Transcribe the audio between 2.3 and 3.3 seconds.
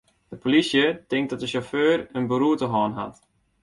beroerte hân hat.